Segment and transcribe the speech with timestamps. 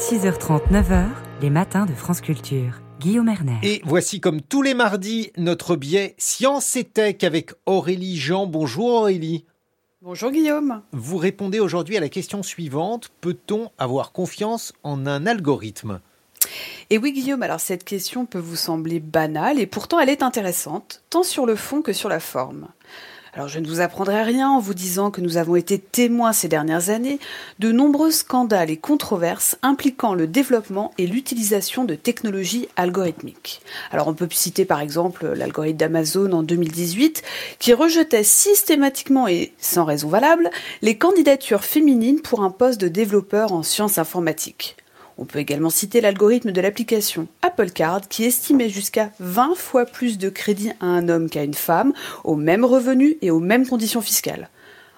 [0.00, 1.08] 6h30, 9h,
[1.42, 2.80] les matins de France Culture.
[3.00, 3.58] Guillaume Erner.
[3.62, 8.46] Et voici comme tous les mardis notre biais Science et Tech avec Aurélie Jean.
[8.46, 9.44] Bonjour Aurélie.
[10.00, 10.80] Bonjour Guillaume.
[10.92, 13.10] Vous répondez aujourd'hui à la question suivante.
[13.20, 16.00] Peut-on avoir confiance en un algorithme?
[16.88, 21.02] Et oui Guillaume, alors cette question peut vous sembler banale et pourtant elle est intéressante,
[21.10, 22.68] tant sur le fond que sur la forme.
[23.32, 26.48] Alors je ne vous apprendrai rien en vous disant que nous avons été témoins ces
[26.48, 27.20] dernières années
[27.60, 33.62] de nombreux scandales et controverses impliquant le développement et l'utilisation de technologies algorithmiques.
[33.92, 37.22] Alors on peut citer par exemple l'algorithme d'Amazon en 2018
[37.60, 40.50] qui rejetait systématiquement et sans raison valable
[40.82, 44.76] les candidatures féminines pour un poste de développeur en sciences informatiques.
[45.18, 50.18] On peut également citer l'algorithme de l'application Apple Card qui estimait jusqu'à 20 fois plus
[50.18, 51.92] de crédit à un homme qu'à une femme,
[52.24, 54.48] aux mêmes revenus et aux mêmes conditions fiscales.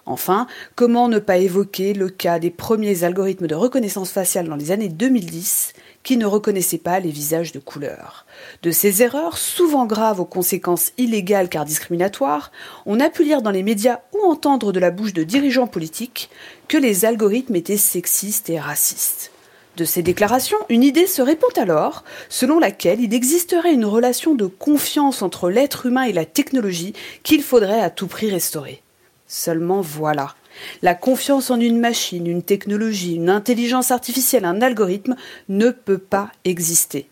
[0.05, 4.73] Enfin, comment ne pas évoquer le cas des premiers algorithmes de reconnaissance faciale dans les
[4.73, 8.27] années 2010 qui ne reconnaissaient pas les visages de couleur?
[8.65, 12.51] De ces erreurs, souvent graves aux conséquences illégales car discriminatoires,
[12.85, 16.31] on a pu lire dans les médias ou entendre de la bouche de dirigeants politiques
[16.67, 19.31] que les algorithmes étaient sexistes et racistes.
[19.77, 24.47] De ces déclarations, une idée se répand alors, selon laquelle il existerait une relation de
[24.47, 26.93] confiance entre l'être humain et la technologie
[27.23, 28.83] qu'il faudrait à tout prix restaurer.
[29.27, 30.35] Seulement voilà.
[30.83, 35.17] La confiance en une machine, une technologie, une intelligence artificielle, un algorithme
[35.49, 37.09] ne peut pas exister.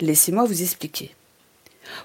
[0.00, 1.14] Laissez-moi vous expliquer.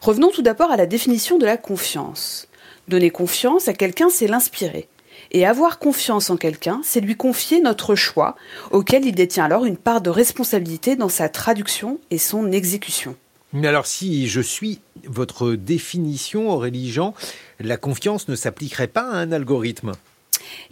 [0.01, 2.49] Revenons tout d'abord à la définition de la confiance.
[2.89, 4.89] Donner confiance à quelqu'un, c'est l'inspirer.
[5.35, 8.37] Et avoir confiance en quelqu'un, c'est lui confier notre choix,
[8.71, 13.17] auquel il détient alors une part de responsabilité dans sa traduction et son exécution.
[13.51, 17.13] Mais alors si je suis votre définition, Aurélie Jean,
[17.59, 19.91] la confiance ne s'appliquerait pas à un algorithme?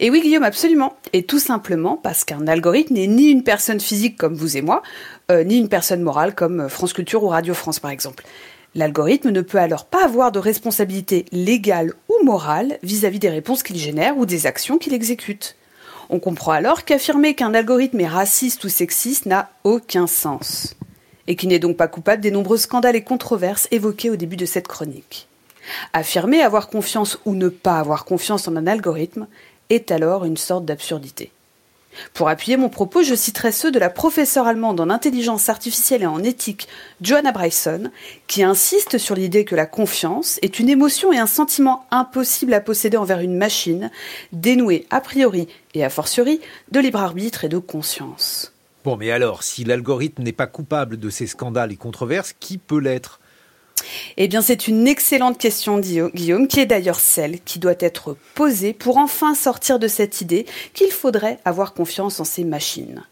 [0.00, 0.96] Et oui, Guillaume, absolument.
[1.12, 4.82] Et tout simplement parce qu'un algorithme n'est ni une personne physique comme vous et moi,
[5.30, 8.24] euh, ni une personne morale comme France Culture ou Radio France, par exemple.
[8.76, 13.76] L'algorithme ne peut alors pas avoir de responsabilité légale ou morale vis-à-vis des réponses qu'il
[13.76, 15.56] génère ou des actions qu'il exécute.
[16.10, 20.76] On comprend alors qu'affirmer qu'un algorithme est raciste ou sexiste n'a aucun sens,
[21.26, 24.46] et qu'il n'est donc pas coupable des nombreux scandales et controverses évoqués au début de
[24.46, 25.28] cette chronique.
[25.92, 29.26] Affirmer avoir confiance ou ne pas avoir confiance en un algorithme
[29.70, 31.32] est alors une sorte d'absurdité.
[32.12, 36.06] Pour appuyer mon propos, je citerai ceux de la professeure allemande en intelligence artificielle et
[36.06, 36.68] en éthique,
[37.00, 37.90] Joanna Bryson,
[38.26, 42.60] qui insiste sur l'idée que la confiance est une émotion et un sentiment impossible à
[42.60, 43.90] posséder envers une machine,
[44.32, 46.40] dénouée a priori et a fortiori
[46.70, 48.52] de libre arbitre et de conscience.
[48.84, 52.78] Bon, mais alors, si l'algorithme n'est pas coupable de ces scandales et controverses, qui peut
[52.78, 53.18] l'être?
[54.16, 58.72] Eh bien, c'est une excellente question, Guillaume, qui est d'ailleurs celle qui doit être posée
[58.72, 63.04] pour enfin sortir de cette idée qu'il faudrait avoir confiance en ces machines.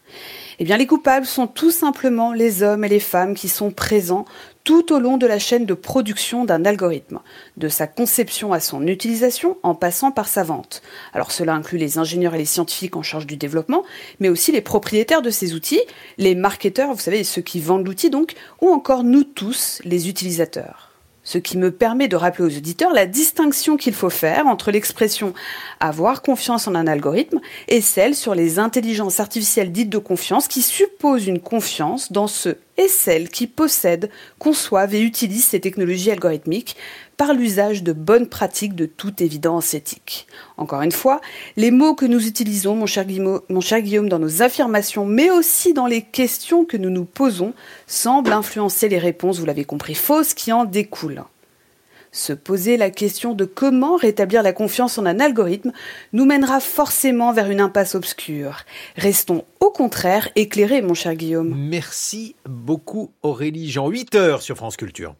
[0.59, 4.25] Eh bien, les coupables sont tout simplement les hommes et les femmes qui sont présents
[4.63, 7.19] tout au long de la chaîne de production d'un algorithme,
[7.57, 10.81] de sa conception à son utilisation en passant par sa vente.
[11.13, 13.83] Alors cela inclut les ingénieurs et les scientifiques en charge du développement,
[14.19, 15.81] mais aussi les propriétaires de ces outils,
[16.17, 20.92] les marketeurs, vous savez, ceux qui vendent l'outil donc, ou encore nous tous, les utilisateurs.
[21.23, 25.33] Ce qui me permet de rappeler aux auditeurs la distinction qu'il faut faire entre l'expression
[25.79, 27.39] avoir confiance en un algorithme
[27.69, 32.57] et celle sur les intelligences artificielles dites de confiance qui supposent une confiance dans ceux
[32.77, 36.75] et celles qui possèdent, conçoivent et utilisent ces technologies algorithmiques
[37.17, 40.27] par l'usage de bonnes pratiques de toute évidence éthique.
[40.57, 41.21] Encore une fois,
[41.57, 45.29] les mots que nous utilisons, mon cher, Guillaume, mon cher Guillaume, dans nos affirmations, mais
[45.29, 47.53] aussi dans les questions que nous nous posons,
[47.87, 51.23] semblent influencer les réponses, vous l'avez compris, fausses qui en découlent.
[52.13, 55.71] Se poser la question de comment rétablir la confiance en un algorithme
[56.13, 58.59] nous mènera forcément vers une impasse obscure.
[58.95, 61.53] Restons au contraire éclairés, mon cher Guillaume.
[61.57, 63.89] Merci beaucoup Aurélie Jean.
[63.89, 65.15] 8 heures sur France Culture.